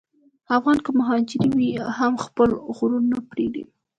[0.57, 3.63] افغان که مهاجر وي، هم خپل غرور نه پرېږدي.